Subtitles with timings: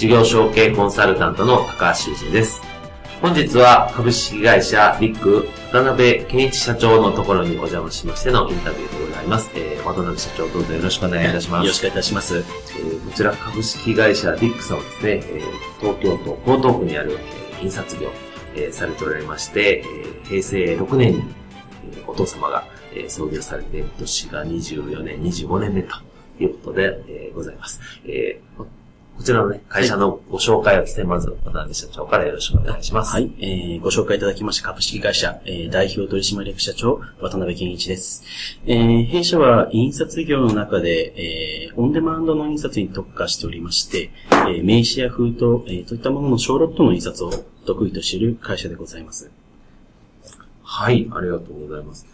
[0.00, 2.62] 事業承継コンサルタントの高橋修人です。
[3.20, 9.50] 本日は株式会社リック渡辺健一社長のところにお邪魔しましてのインタビューでございます。
[9.56, 11.64] えー、渡辺社長どうぞよろしくお願いいたします。
[11.64, 12.38] よろしくお願いいたします。
[12.38, 17.18] えー、こちら株式会社リックさんはですね、えー、東京都江東区にある、
[17.52, 18.10] えー、印刷業、
[18.54, 21.24] えー、されておられまして、えー、平成6年に、
[21.92, 22.64] えー、お父様が、
[22.94, 25.94] えー、創業されて、今年が24年、25年目と
[26.40, 27.82] いうことで、えー、ございます。
[28.06, 28.79] えー
[29.20, 33.12] こちらのね、会社のご紹介をですね、まず、渡辺社長からよろしくお願いします。
[33.12, 38.24] はい、えー、ご紹介いただきました株式会社、えー、代表取締役社長、渡辺健一です。
[38.64, 41.12] えー、弊社は印刷業の中で、
[41.68, 47.30] えー、オンデマンドの印刷に特化しておりまして、えー、名刺や封筒、えー、といったものの小ロットの印刷を
[47.66, 49.30] 得意としている会社でございます。
[50.62, 52.06] はい、ありがとうございます。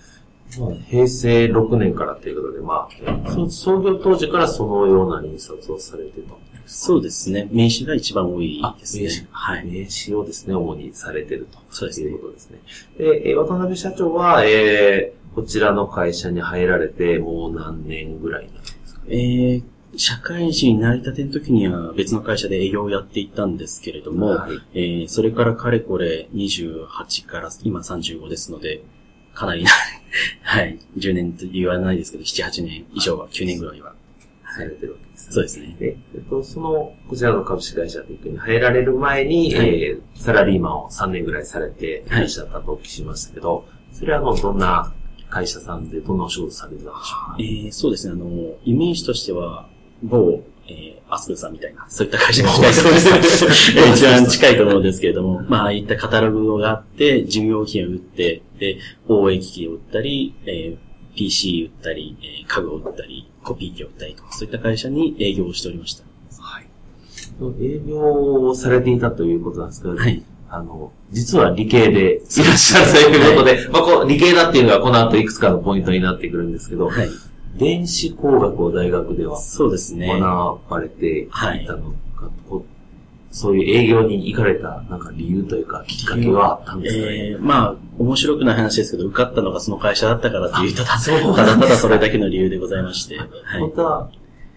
[0.59, 2.89] まあ、平成6年からということで、ま
[3.27, 6.35] あ、創業当時からそのような印刷をされてた
[6.67, 7.49] そうですね。
[7.53, 9.05] 名刺が一番多いですね。
[9.05, 9.27] 名刺。
[9.31, 9.65] はい。
[9.65, 11.59] 名刺をですね、主にされてると。
[11.71, 12.09] そうですね。
[12.09, 12.59] いうことですね。
[12.99, 19.63] で、渡辺社長は、えー、こちらの会社に入られて、もう何年ぐらいなんですか、ね、えー、
[19.97, 28.83] 社会人になりたての時には別の会社で営業をやっていたんですけれども、はい、えー、それからかれこれ28から今35ですので、
[29.35, 29.65] かなり
[30.43, 33.95] はい、10年と言わないですけど、7、8年以上は、9年ぐらいは
[34.57, 35.77] されてるわけです、ね、そうですね。
[35.79, 42.11] で、えっと、その、こちらの株式会社テックに入られる前に、はい、えー、サラリーマンを3年ぐらいされてい。
[42.11, 44.93] らっしゃったとお聞きしましたけど、はい、それはあの、どんな
[45.29, 47.31] 会社さんでどんなお仕事されてたんでしょう？
[47.31, 48.27] か、えー、そうですね、あの、
[48.65, 49.69] イメージとしては、
[50.03, 58.79] 某、えー、アスルさんみたいな、そういった会社が近いと思うんです 一番近いと思うんですけれども、まあ、ああいったカタログがあって、事業品を売って、で、
[59.09, 60.86] 応援機器を売ったり、えー、
[61.17, 66.05] PC 売ったり、えー、家具を売ったり、コピー機を売ったりとか、そういった会社に営業をしておりました。
[66.39, 66.67] はい。
[67.61, 70.23] 営業をされていたということなんですけど、はい。
[70.49, 77.09] あの、実は理系でいらっしゃるということで、はい、まあこう、理系だっていうのがこの後いくつかのポイントになってくるんですけど、はい。
[77.59, 80.21] 電子工学を大学では、そうですね。
[80.21, 82.63] 学ばれていたのか、はい、
[83.37, 87.29] そういう営業に行かれた、なんか理由というか、きっかけはあったんですかね。
[87.33, 93.19] えー、まあ、面白くない話ですけど、受かったのがその会社だったからっていう、ただ、ただただそれだけの理由でございまして。
[93.19, 94.11] はい、本当は、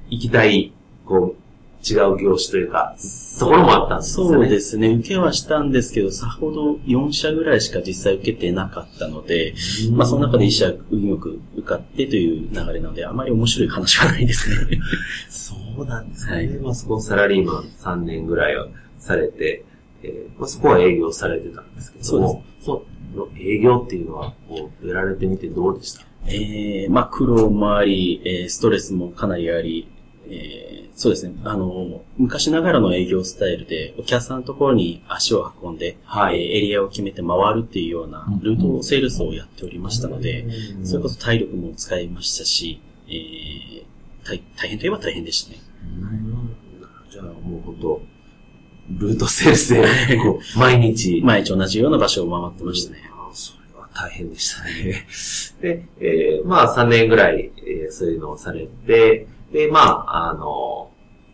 [0.09, 0.71] 行きたい、
[1.05, 1.38] こう、
[1.87, 2.95] 違う業種というか、
[3.39, 4.27] ところもあったんですね。
[4.27, 4.89] そうですね。
[4.95, 9.53] 受けはしたんですけど、さほど4社ぐらいしか実際受けてなかったので、
[9.93, 14.79] まあその中で1社運よく受かってという流れなので、あまり面白い話はないですね。
[15.29, 16.33] そうなんですね。
[16.33, 18.67] はい、まあそこサラリーマン3年ぐらいは
[18.97, 19.63] されて、
[20.03, 26.01] えーまあ、そこは営業されてたんですけども、そうの営業っていうのは、こう、やられてみてどうでした？
[26.27, 29.87] ええー、まあ苦労もあり、えー、ストレスもかなりあり、
[30.29, 31.35] えー、そうですね。
[31.43, 40.41] あの、昔ながらの営業スタイルで、お客さんのところに足を運んで、はい、えー、エリアを決めて回るっていうような、ルートセールスをやっておりましたので、
[40.77, 43.83] うん、それこそ体力も使いましたし、えー、
[44.23, 45.59] 大大変といえば大変でしたね。
[45.83, 46.55] うん、
[47.11, 48.01] じゃあもう本当、
[48.97, 51.21] ルートセールスで、 こう、毎日。
[51.21, 53.09] 毎日同じような場所を回ってましたね。
[53.33, 55.07] それは大変でしたね。
[55.61, 60.91] で、えー、まあ3年ぐらい、えー、そういうのをされて、で、まあ、あの、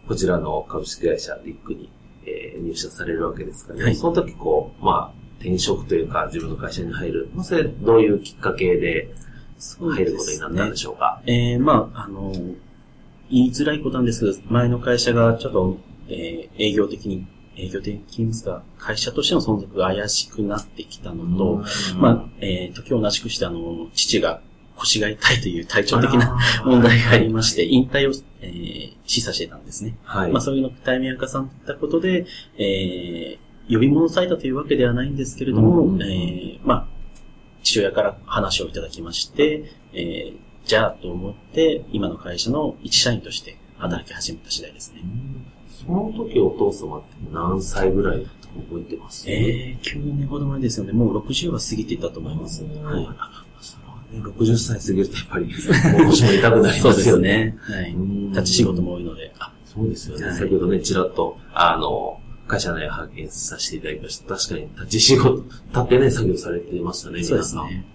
[0.08, 1.92] こちらの株式会社リックに、
[2.26, 9.14] えー、入社されるわけですから、ね、はい、その時こう、まあ、転職というか自分の会社に入る、まあ、それどういうきっかけで
[9.80, 11.22] 入ることになったんでしょうか？
[11.24, 12.32] うね、えー、まあ、あの、
[13.30, 15.78] 言いづらいことなんですけど、前の会社がちょっと、
[16.08, 17.28] えー、営業的に、
[17.58, 18.32] 営業的に
[18.78, 21.64] 会社としての存続が怪しくなってきたのと、
[21.98, 24.42] まあ、えー、時を同じくしてあの、父が
[24.78, 29.96] 腰が痛いという体調的な問題がありまして、引退を、えー、示唆してたんですね。
[30.04, 30.32] はい。
[30.32, 32.26] まあそういうのタイミングが重なったことで、
[32.58, 36.88] えー、呼び戻されたというわけではないんですけれども、うん、えー、まあ、
[37.64, 45.02] 父父親から話をいただきまして、えーじゃあと思って、今の会社の一社員として働き始めた次第ですね。
[45.70, 49.30] その時お父様って何歳ぐらいだったか覚えてます？
[49.30, 52.64] えー、9年ほど前ですので、もう60は過ぎていたと思います。
[52.64, 53.08] はい。
[54.16, 57.30] それはね、60歳過ぎるとやっぱり、もう腰も痛くなりそうですますよね。
[57.30, 57.58] よね。
[57.62, 57.94] はい。
[57.94, 59.34] うん立ち仕事も多いので。
[59.40, 60.26] あ、そうですよね。
[60.26, 64.36] はい先ほどね、ちらっと、あの、会社内派遣させていただきました。
[64.36, 67.70] 確かに、立ち仕事、立ってね、作業されてましたね、そうです皆さん。
[67.70, 67.86] ね。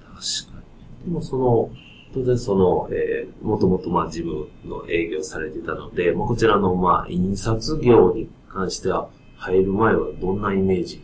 [0.00, 0.62] 確か
[1.06, 1.12] に。
[1.12, 1.70] でもその、
[2.14, 11.02] 当然その、えー、もともとまあ事務の営業されてたので、まあ、こちらのまあ印刷業に関しては、入る前はどんなイメージ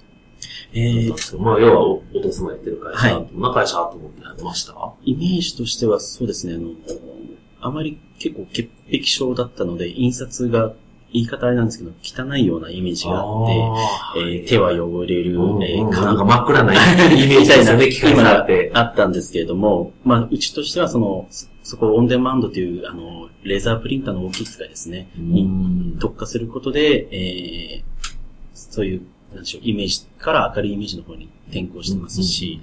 [0.72, 1.08] えー。
[1.08, 3.28] だったんですか、まあ要はおお父様やってる会社、はい。
[3.32, 4.92] どんな会社と思ってやってました？
[5.04, 6.70] イメージとしてはそうですね、あの、
[7.60, 10.72] あまり結構潔癖症だったので、印刷が、
[11.12, 11.90] 言い方あれなんですけど、
[12.24, 13.46] 汚いようなイメージがあっ
[14.14, 15.90] て、えー手は汚れる、うんえーうん。
[15.90, 18.70] なんか真っ暗なイメージですよね、機械今ががあって。
[18.74, 25.46] あったんですけれども、まあ、うちとしてはその、そそこをオンデマンドという、あの、レーザープリンターの大きい機械ですね、にう
[25.96, 25.98] ん。
[25.98, 27.84] 特化することで、えー、
[28.54, 32.60] そういう、なんでしょう、イメージから明るいイメージの方に転向してますし、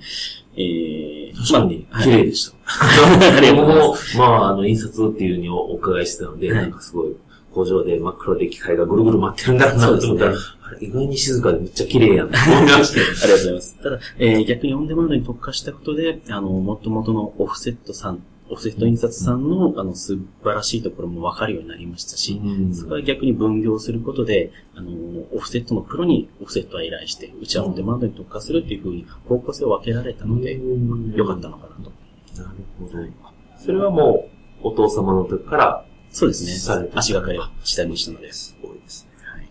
[0.55, 2.57] えー、確かに、まあ綺麗でした。
[3.37, 4.17] ありがとうございます。
[4.17, 7.15] 僕も、まあ、あの、印刷っていうふうにお伺いしてたので、はいなんかすごい、
[7.53, 12.99] 工場で真っ黒で機械がぐるぐる回ってるんだろうなと思ったら、そうであれ意外に静かでめっちゃ綺麗やんと思いまして。
[12.99, 13.77] ありがとうございます。
[13.81, 22.41] ただ、えー逆にオンデマンドに特化したことで、あの、もともとのオフセットさん、オフセット印刷さんの、あの、素晴らしいところも分かるようになりましたし、
[22.73, 24.91] そこは逆に分業することで、あの、
[25.33, 30.59] オフセットのプロにオフセットは依頼して、うちはオンデマンドに特化するっていうふうに方向性を分けられたので、
[31.15, 31.91] 良かったのかなと。
[32.41, 32.93] なるほど。
[33.59, 34.29] それはも
[34.63, 36.89] う、お父様の時から、そうですね。
[36.95, 38.31] 足がかりを下にしたので。
[38.31, 39.41] すごいですはい。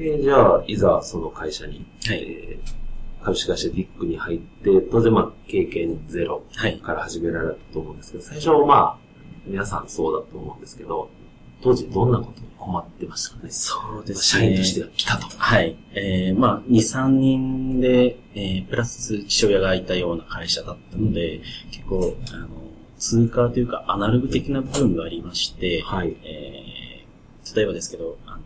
[0.00, 0.16] ね。
[0.16, 2.22] で、じゃあ、いざその会社に、はい。
[2.22, 2.86] えー
[3.22, 6.78] 株式会社ディックに入って、当然まあ、経験ゼロはい。
[6.78, 8.98] から始められたと思うんですけど、最初まあ、
[9.44, 11.10] 皆さんそうだと思うんですけど、
[11.62, 13.50] 当時どんなことに困ってましたかね？
[13.50, 14.50] そうです社ね。
[14.52, 15.26] 員としては来たと。
[15.36, 15.76] はい。
[15.94, 22.48] えー、まあ、2、3人で、えー、プラス父親がいたような会社だったので、結構、あの、
[22.98, 26.16] 通貨というかアナログ的な部分がありまして、はい。
[26.24, 28.40] えー、例えばですけど、あの、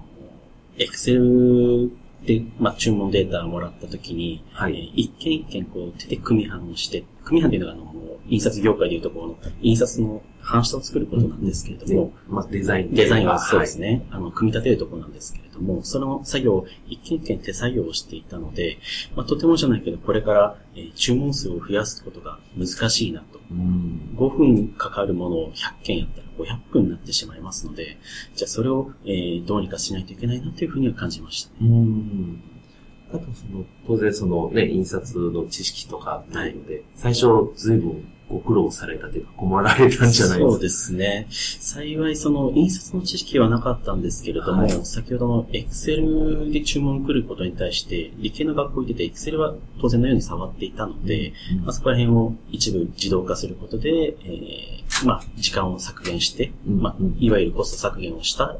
[0.78, 1.90] エクセル
[2.26, 4.72] で、まあ、注文データをもらったときに、はい。
[4.74, 7.90] えー一件一件こう手で組版をして、組版っていうのがあの、
[8.28, 12.94] 印刷業界でいうところの印刷の版下を作ることなんですけれども、でまあ、デザイン。
[12.94, 14.06] デザインはそうですね。
[14.10, 18.78] あの、組み立てるところなんですけれども、その作業を一件一件手作業をしていたので、
[19.16, 23.40] まあ、とてもじゃないけど、これから、えー注文数を増やすことが難しいなと。
[23.50, 24.14] うん。
[24.16, 27.98] 5分かかるものを100件やったら500分になってしまいますので、
[28.34, 31.68] じゃあそれを、えーどうにかしないといけないなというふうには感じましたね。
[31.68, 32.42] うん。
[33.12, 37.26] あと、その、当然そのね、印刷の知識とかないので、最初、
[37.56, 41.26] 随分ご苦労されたというか、困られたんじゃないそうでですね。
[41.30, 44.70] 幸いその印刷の知識はなかったんですけれども、はい。
[44.84, 56.80] 先ほどの Excel で注文来ることに対して、理系の学校行ってて Excel は当然のように触っていたので、すまあ、そこら辺を一部自動化することで、えーまあ、時間を削減して、うん。
[56.80, 58.56] まあ、いわゆるコスト削減をした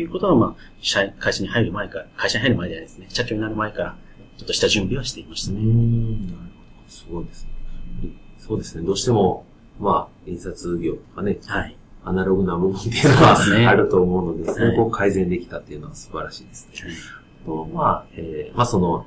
[0.00, 3.96] いうことは、まあ、社会社に入る前から、会社に入る前じゃないですね、社長になる前から、
[4.38, 5.60] ちょっとした準備はしていましたうね。
[5.62, 6.26] ん。
[6.28, 6.90] なるほど。
[6.90, 7.50] すごいですね。
[8.38, 8.86] そうですね。
[8.86, 9.44] どうしても、
[9.78, 11.76] まあ、印刷業とかね、はい。
[12.04, 16.74] アナログな部分っていうのそうですねはあると思うので、はいそれを改善できたっていうのは素晴らしいですね。
[17.46, 19.06] と、まあ、えーまあその、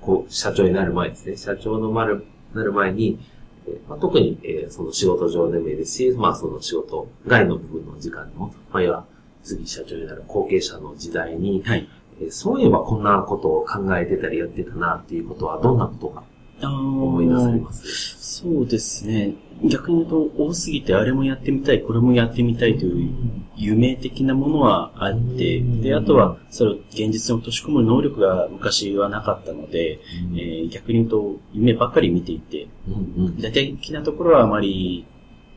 [0.00, 1.36] こう、社長になる前ですね。
[1.36, 2.24] 社長のなる、
[2.54, 3.18] なる前に、
[3.66, 9.04] えーまあ、特に、えーその仕事上でもいいですし、まあその仕事外の部分の時間でも、まあ要は、
[9.42, 11.88] 次社長になる後継者の時代に、はい。
[12.20, 16.22] えーそういえばこんなことを考えてたりやってたなっていうことは、どんなことが
[16.70, 18.42] 思い出されます？
[18.42, 19.34] そうですね。
[19.64, 23.10] 逆に言うと、多すぎてあれもやってみたい、これもやってみたいという
[23.56, 30.00] 夢的なものはあって、で、あとは、それを現実に落とし込む能力が昔はなかったので、
[30.34, 35.06] えー逆に言うと、夢ばっかり見ていて、具体的なところはあまり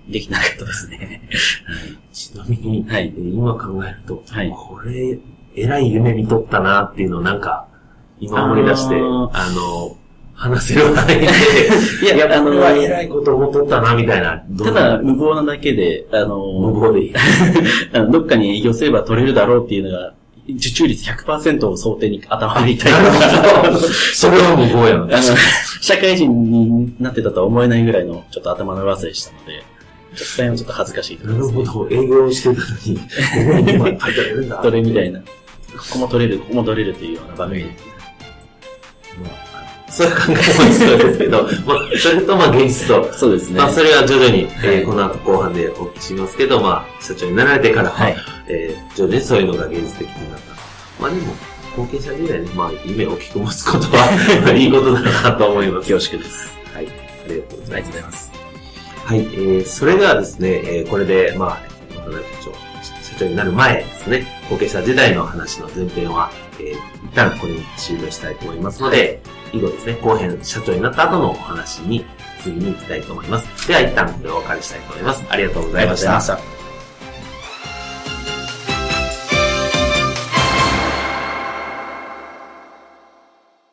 [0.10, 1.22] できなかったですね。
[2.14, 5.20] ちなみに、はいえー今考えると、はいこれ、
[5.56, 7.68] えらい夢見とったなっていうのをなんか、
[8.20, 9.98] 今思い出して、あの、
[10.34, 11.26] 話せる範囲で、
[12.04, 14.44] いやいや、あのこれはえらいこと思っとったな、みたいな。
[14.50, 17.14] どただ、無謀なだけで、あの、無謀でいい。
[17.94, 20.14] あのどっかに営業すれば取れるだろうっていうのが、
[20.48, 23.78] 受注率100%を想定に頭でいたりとか、
[24.14, 25.18] それは無謀やな。
[25.82, 29.64] 社会人になってたとは思えないぐらいのちょっと頭の上せでしたので、
[30.16, 31.38] ちょっとそれはちょっと恥ずかしいとこな。
[31.40, 34.62] るほど、営業してたのに、今書いてあるんだ。
[34.64, 35.20] それみたいな。
[35.20, 35.26] こ
[35.92, 37.76] こも取れる、ここも取れるっていうような場面で。
[39.24, 39.46] まあ
[39.96, 43.60] そういう考えもそうですけど、 まあ、それとまあ現実と、そうですね。
[43.60, 48.18] まあ、それは徐々に、えはいーこの後後半でお聞きしますけど、まあ、社長になられてから、はい。
[48.50, 50.56] えー徐々にそういうのが現実的になった。
[51.02, 51.34] まあでも、
[51.78, 54.08] 後継者時代に、まあ、夢を大きく持つことは、
[54.44, 55.90] まあいいことだなと思います。
[55.90, 56.50] 恐縮です。
[56.74, 56.88] はい。
[56.88, 58.25] ありがとうございます
[59.06, 61.60] はい、えー、それではですね、えー、これで、まあ、
[61.94, 62.54] 渡辺社長、
[63.04, 69.22] 社長になる前ですね、後継者時代の話の前編は、えー、一旦これに終了したいと思いますので、
[69.54, 72.04] 以後ですね、後編、社長になった後のお話に
[72.42, 73.68] 次に行きたいと思います。
[73.68, 75.24] では一旦これをお借りしたいと思います。
[75.30, 76.20] ありがとうございました。
[76.20, 76.55] した。